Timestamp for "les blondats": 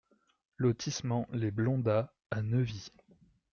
1.31-2.11